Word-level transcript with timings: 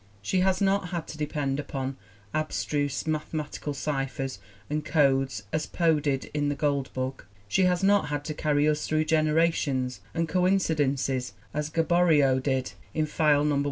She 0.23 0.39
has 0.39 0.61
not 0.61 0.89
had 0.89 1.07
to 1.09 1.17
depend 1.19 1.59
upon 1.59 1.95
abstruse 2.33 3.05
mathematical 3.05 3.75
ciphers 3.75 4.39
and 4.67 4.83
codes 4.83 5.43
as 5.53 5.67
Poe 5.67 5.99
did 5.99 6.31
in 6.33 6.49
The 6.49 6.55
Goldbug. 6.55 7.23
She 7.47 7.65
has 7.65 7.83
not 7.83 8.07
had 8.07 8.25
to 8.25 8.33
carry 8.33 8.67
us 8.67 8.87
through 8.87 9.05
generations 9.05 10.01
and 10.15 10.27
coincidences 10.27 11.33
as 11.53 11.69
Gaboriau 11.69 12.39
did 12.39 12.73
in 12.95 13.05
File 13.05 13.45
No. 13.45 13.59